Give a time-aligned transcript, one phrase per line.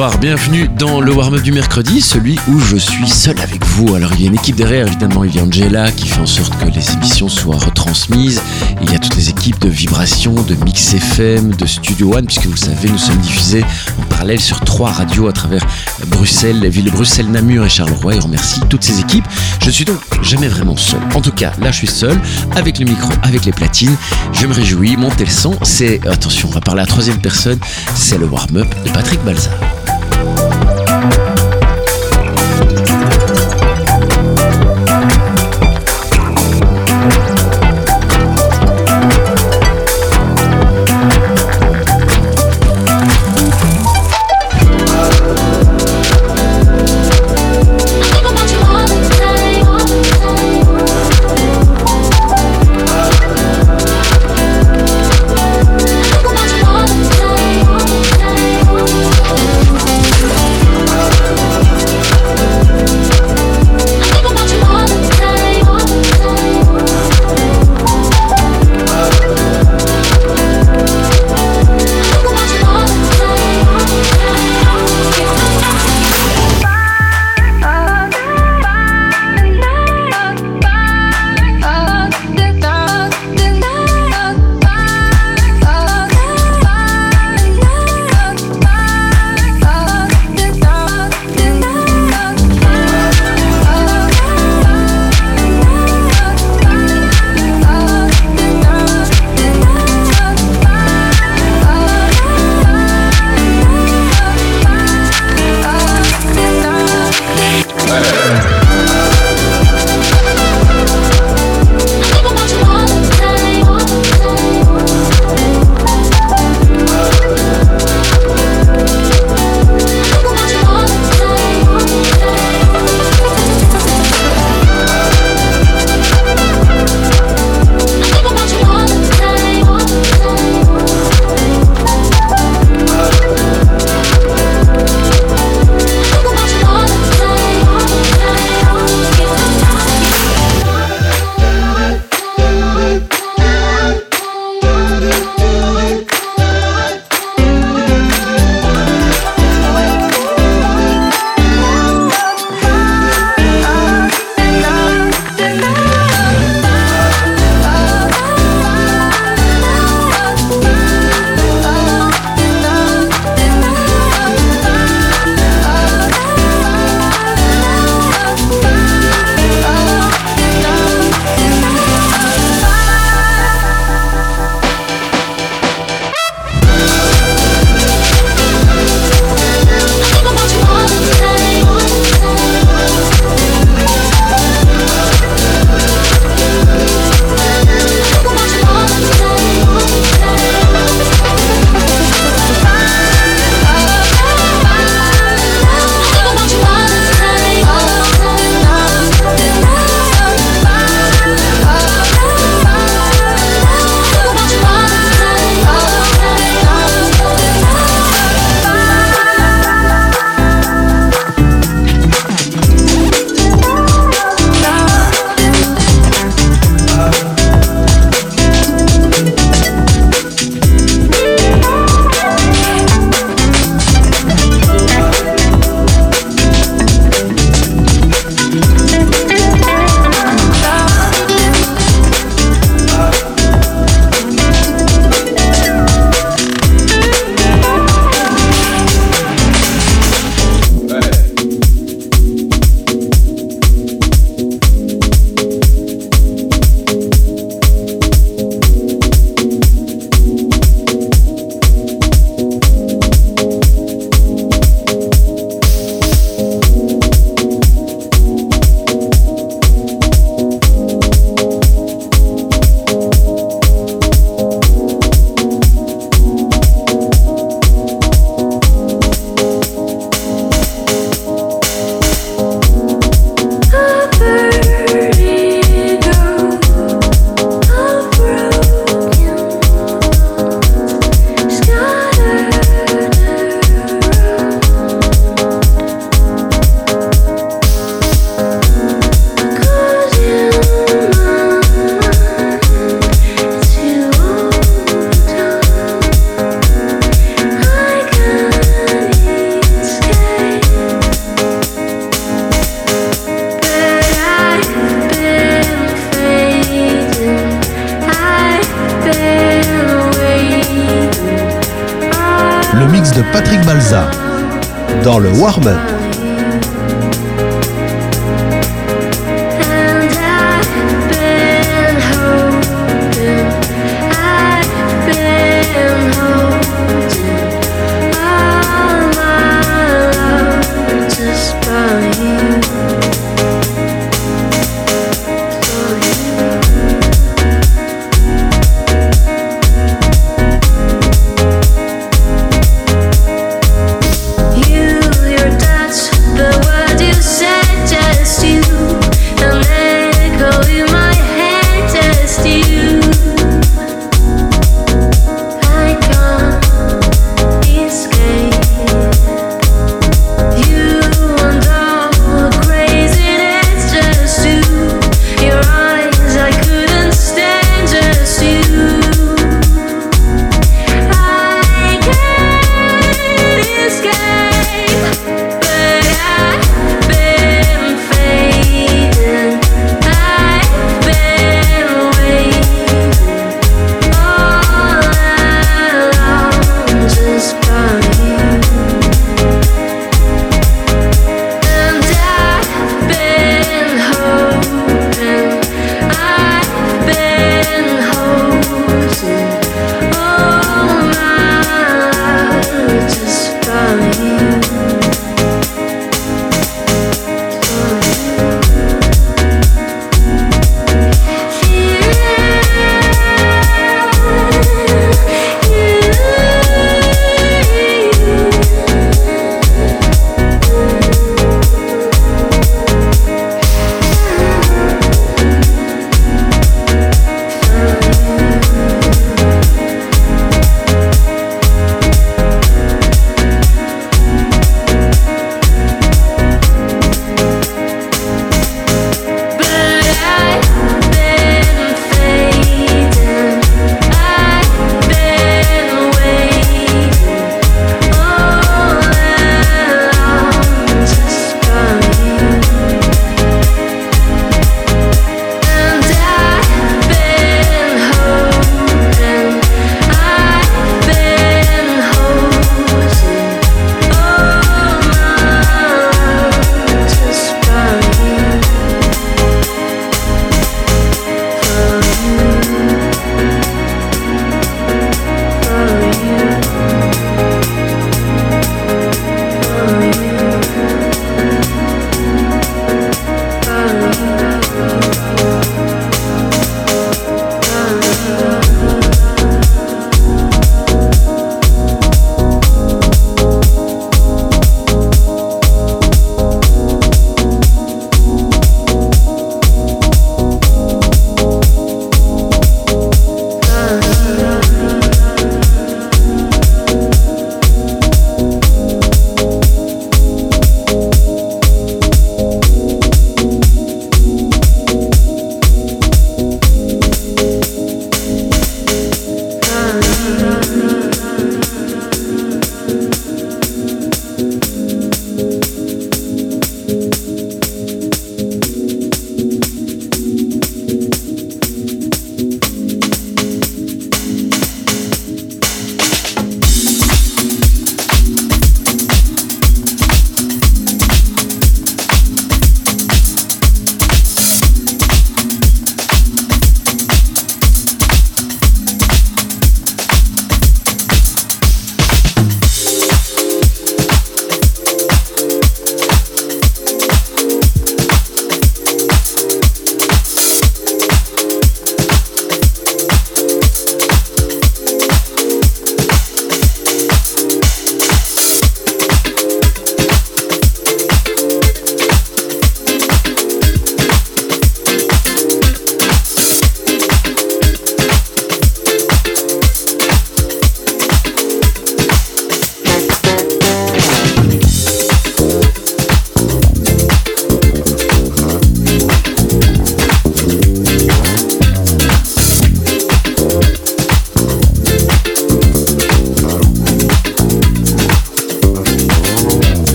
[0.00, 3.94] Bienvenue dans le warm-up du mercredi, celui où je suis seul avec vous.
[3.94, 6.26] Alors il y a une équipe derrière, évidemment, il y a Angela qui fait en
[6.26, 8.40] sorte que les émissions soient retransmises.
[8.80, 12.46] Il y a toutes les équipes de Vibration, de Mix FM, de Studio One, puisque
[12.46, 13.62] vous savez, nous sommes diffusés
[14.00, 15.66] en parallèle sur trois radios à travers
[16.06, 18.14] Bruxelles, la ville de Bruxelles, Namur et Charleroi.
[18.14, 19.26] Et remercie toutes ces équipes.
[19.62, 21.00] Je suis donc jamais vraiment seul.
[21.14, 22.18] En tout cas, là je suis seul,
[22.56, 23.96] avec le micro, avec les platines.
[24.32, 25.58] Je me réjouis, montez le son.
[25.62, 27.58] C'est, attention, on va parler à la troisième personne,
[27.94, 29.50] c'est le warm-up de Patrick Balza.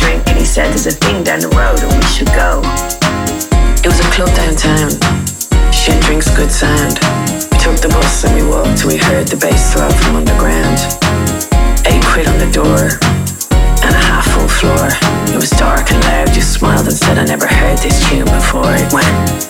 [0.00, 2.64] drink and he said there's a thing down the road and we should go.
[3.84, 4.90] It was a club downtown.
[5.72, 6.96] Shit drinks good sound.
[7.52, 10.80] We took the bus and we walked till we heard the bass throb from underground.
[11.86, 12.96] Eight quid on the door
[13.84, 14.88] and a half full floor.
[15.28, 18.72] It was dark and loud, just smiled and said I never heard this tune before.
[18.72, 19.49] It went.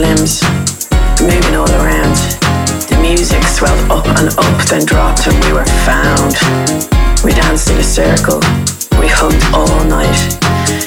[0.00, 0.40] limbs,
[1.20, 2.16] moving all around.
[2.88, 6.40] The music swelled up and up, then dropped, and we were found.
[7.22, 8.40] We danced in a circle,
[8.96, 10.16] we hugged all night.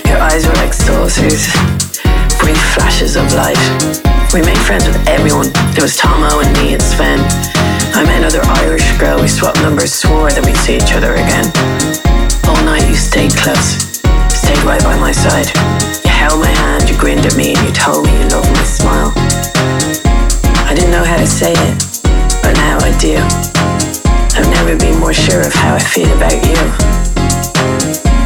[0.10, 1.46] Your eyes were like saucers,
[2.42, 3.62] brief flashes of light.
[4.34, 5.54] We made friends with everyone.
[5.78, 7.22] There was Tomo and me and Sven.
[7.94, 9.22] I met another Irish girl.
[9.22, 11.46] We swapped numbers, swore that we'd see each other again.
[12.50, 13.78] All night you stayed close,
[14.34, 18.08] stayed right by my side held my hand, you grinned at me, and you told
[18.08, 19.12] me you loved my smile.
[20.64, 21.76] I didn't know how to say it,
[22.40, 23.20] but now I do.
[24.32, 26.62] I've never been more sure of how I feel about you.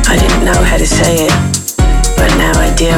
[0.05, 1.33] I didn't know how to say it,
[2.13, 2.93] but now I do.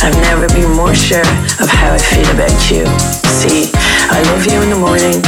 [0.00, 1.28] I've never been more sure
[1.60, 2.88] of how I feel about you.
[3.28, 3.68] See,
[4.08, 5.20] I love you in the morning,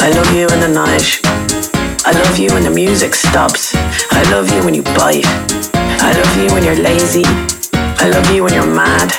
[0.00, 1.20] I love you in the night.
[2.08, 3.74] I love you when the music stops.
[4.10, 5.28] I love you when you bite.
[5.76, 7.28] I love you when you're lazy.
[8.02, 9.14] I love you when you're mad.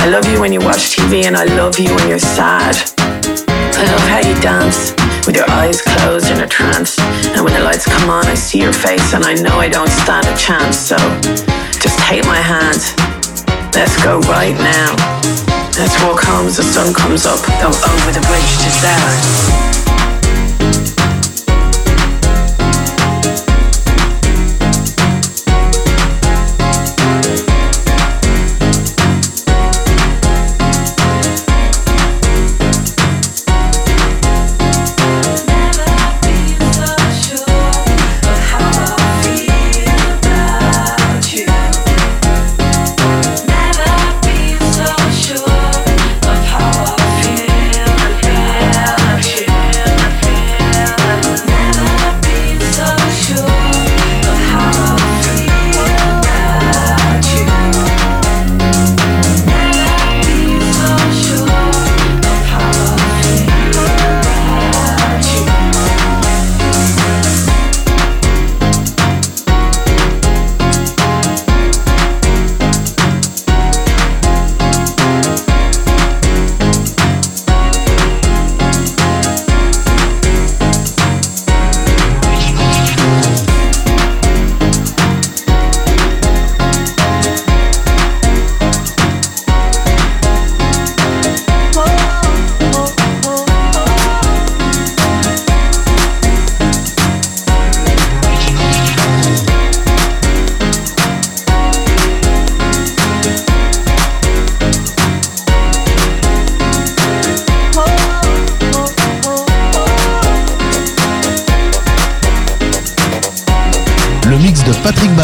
[0.00, 2.72] I love you when you watch TV and I love you when you're sad.
[2.96, 4.96] I love how you dance
[5.28, 6.98] with your eyes closed in a trance.
[7.36, 9.92] And when the lights come on, I see your face and I know I don't
[9.92, 10.78] stand a chance.
[10.78, 10.96] So
[11.76, 12.80] just take my hand.
[13.76, 14.96] Let's go right now.
[15.76, 17.44] Let's walk home as the sun comes up.
[17.60, 18.70] Go over the bridge to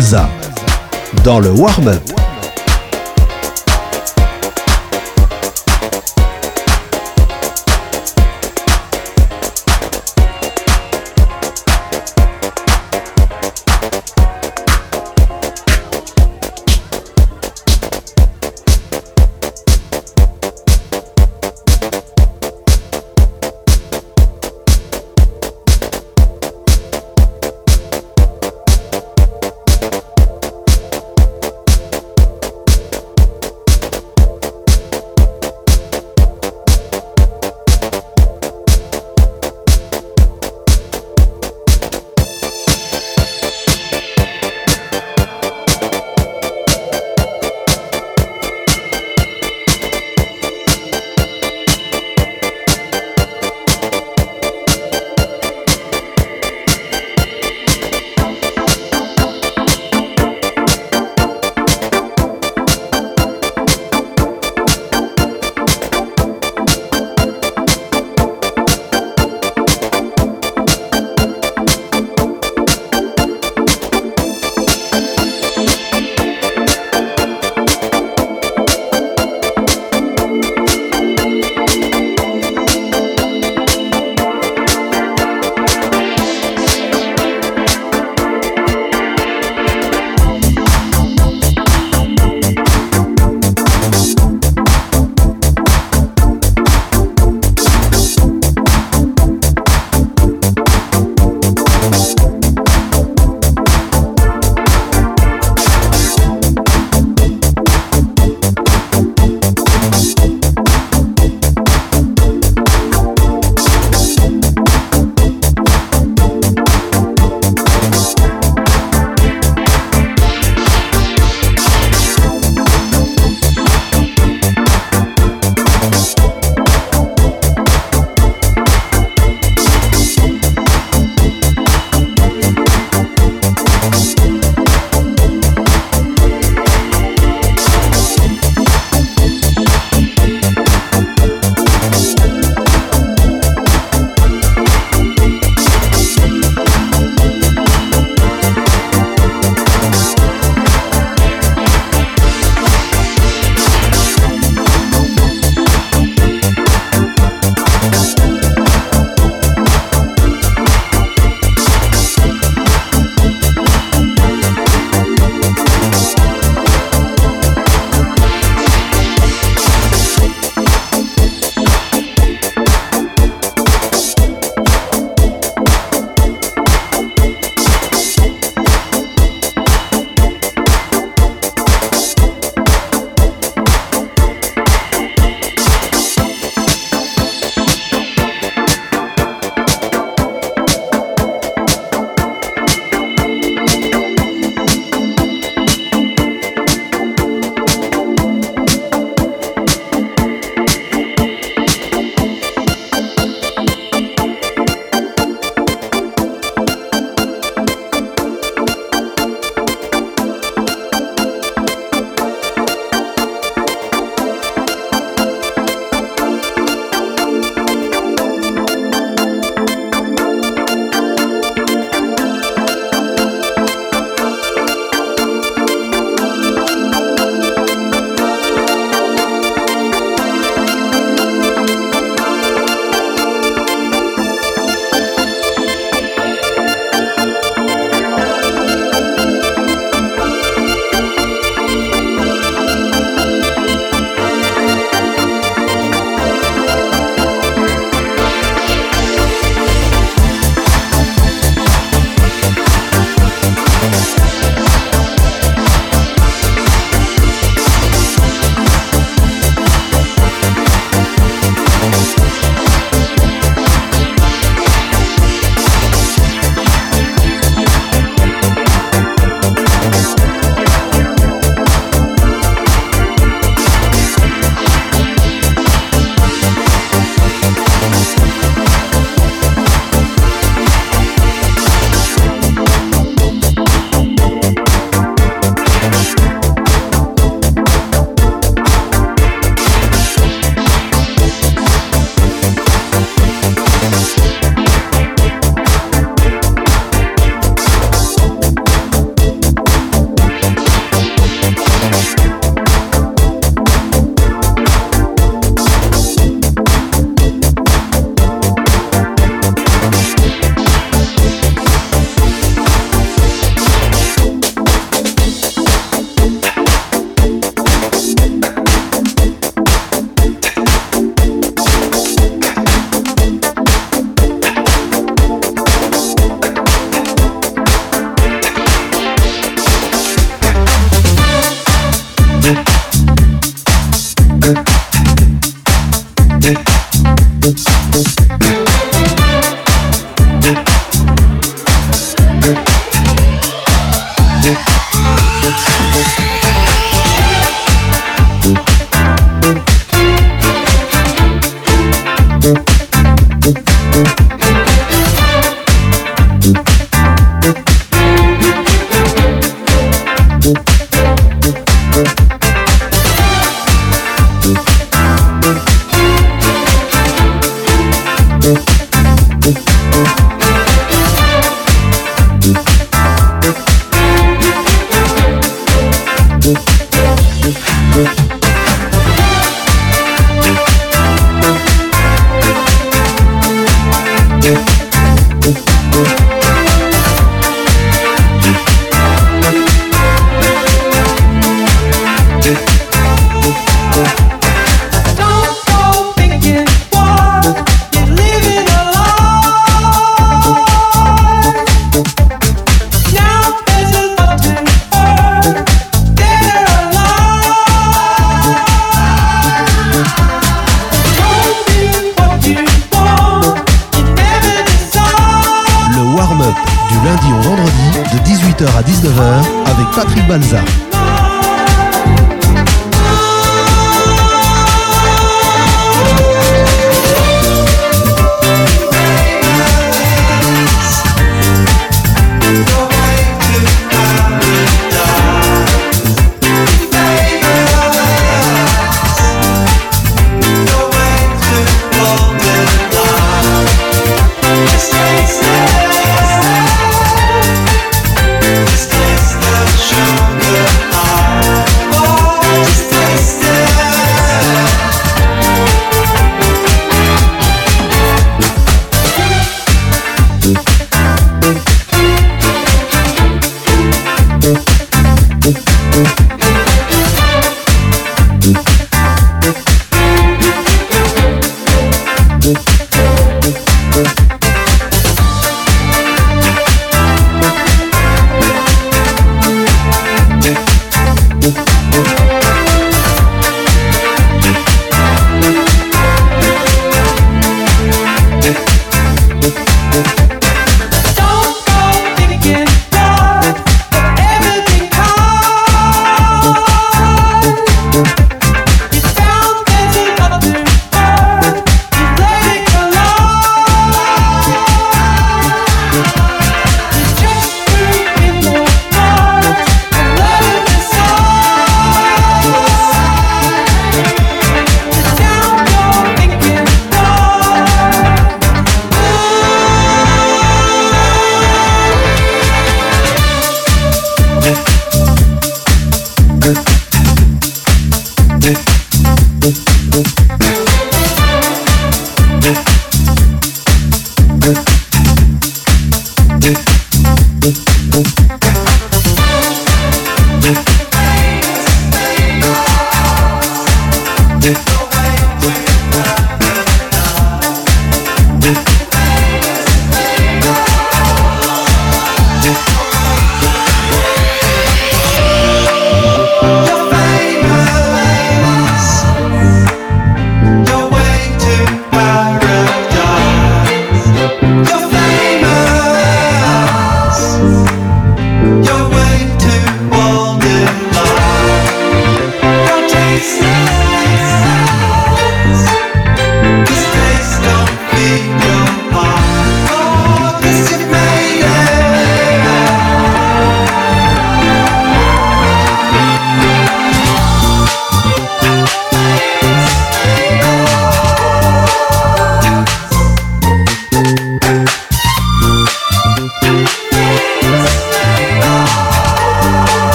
[0.00, 0.28] South.
[1.24, 2.25] dans le warm-up.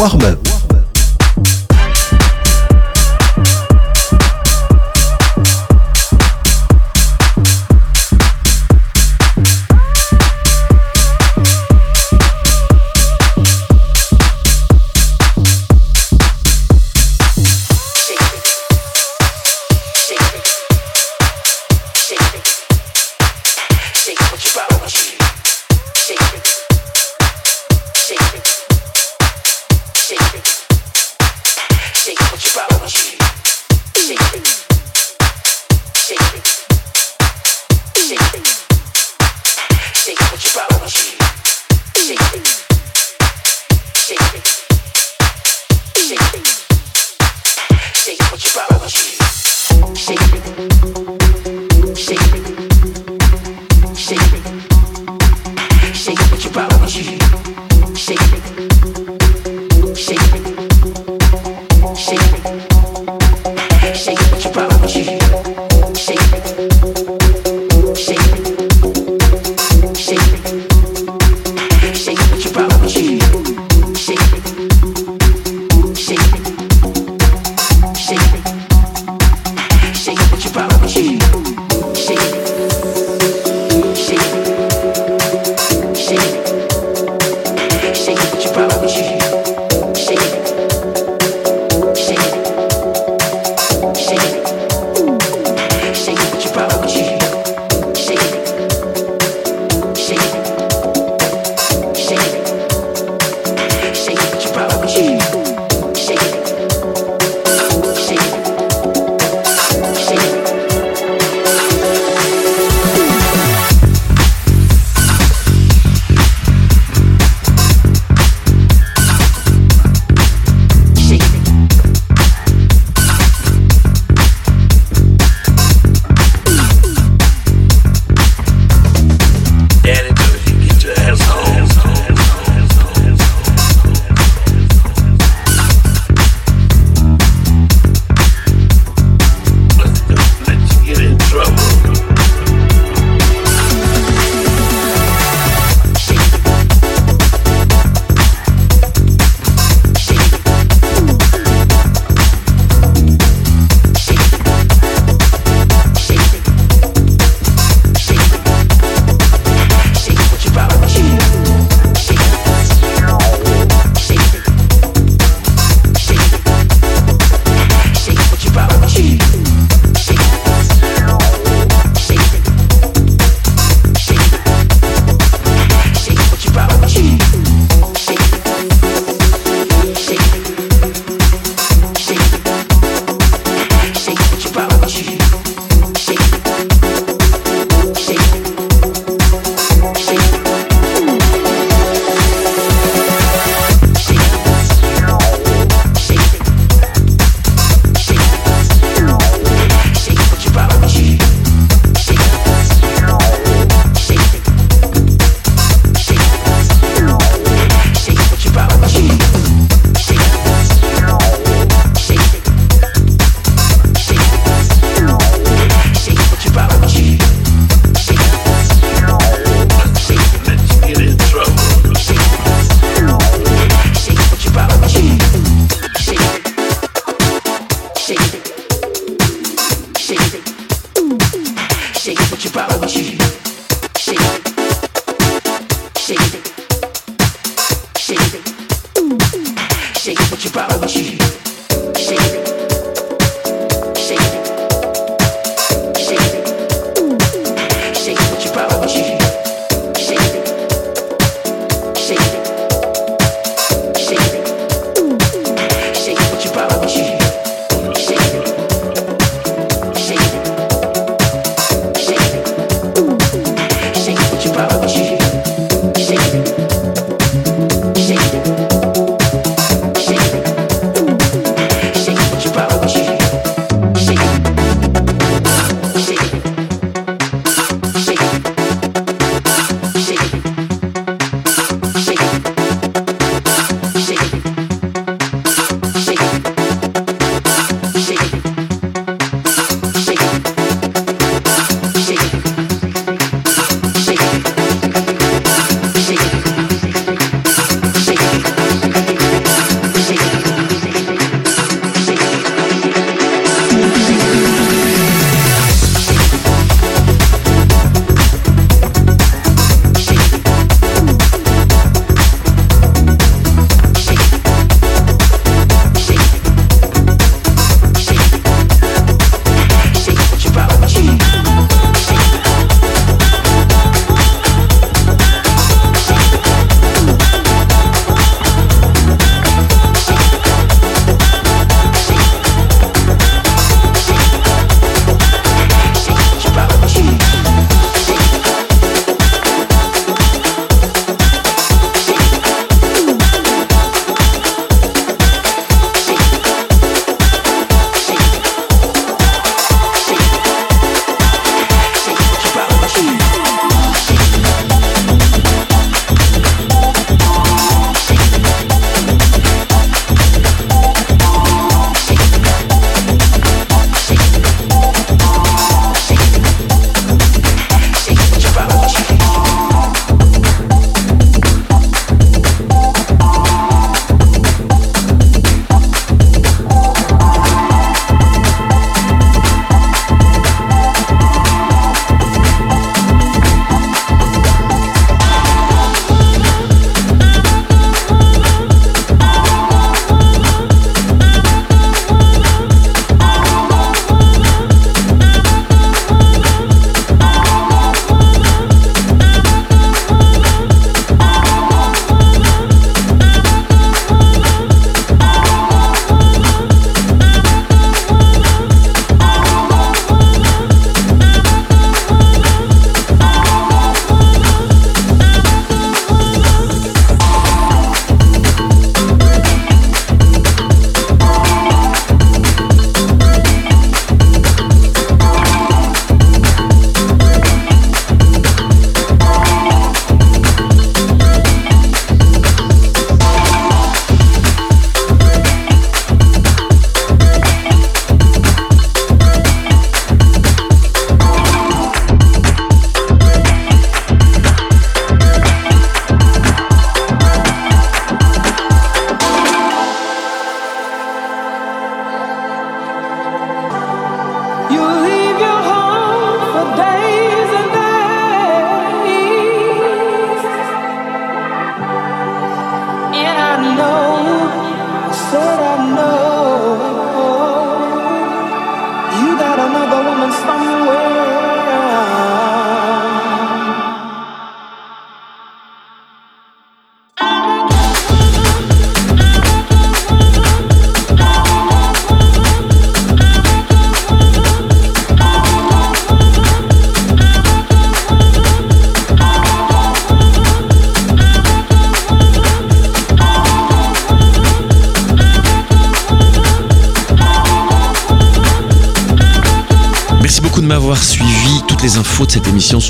[0.00, 0.39] Warm-up.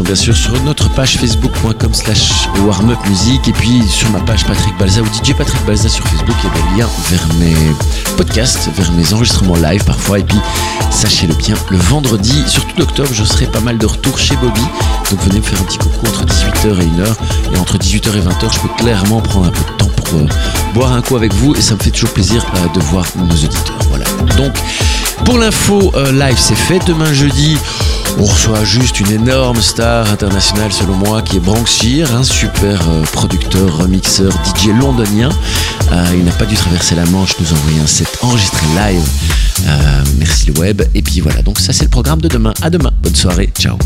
[0.03, 5.01] Bien sûr sur notre page facebook.com slash warmupmusic et puis sur ma page Patrick Balza
[5.01, 7.57] ou DJ Patrick Balza sur Facebook, il y a des liens vers mes
[8.17, 10.19] podcasts, vers mes enregistrements live parfois.
[10.19, 10.39] Et puis
[10.91, 14.63] sachez-le bien, le vendredi, surtout d'octobre, je serai pas mal de retour chez Bobby,
[15.11, 18.21] donc venez me faire un petit coucou entre 18h et 1h et entre 18h et
[18.21, 20.27] 20h, je peux clairement prendre un peu de temps pour euh,
[20.75, 21.55] boire un coup avec vous.
[21.55, 23.79] Et ça me fait toujours plaisir euh, de voir nos auditeurs.
[23.89, 24.05] Voilà.
[24.37, 24.53] Donc
[25.25, 27.57] pour l'info euh, live c'est fait, demain jeudi
[28.19, 32.81] on reçoit juste une énorme star internationale selon moi qui est Brank Shear, un super
[32.89, 35.31] euh, producteur, remixeur, DJ londonien.
[35.93, 39.07] Euh, il n'a pas dû traverser la Manche, nous envoyer un set enregistré live.
[39.67, 40.83] Euh, merci le web.
[40.95, 42.55] Et puis voilà, donc ça c'est le programme de demain.
[42.63, 43.79] À demain, bonne soirée, ciao.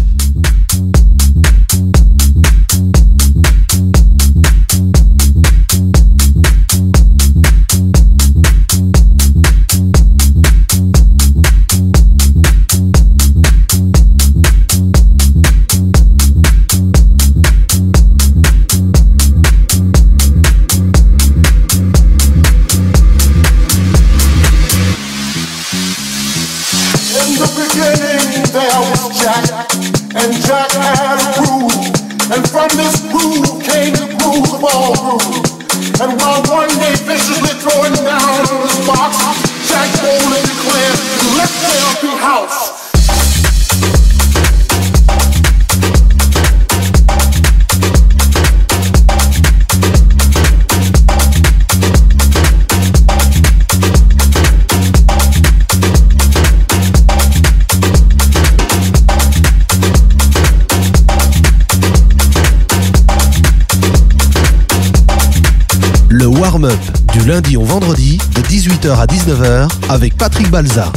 [67.27, 70.93] Lundi au vendredi de 18h à 19h avec Patrick Balza.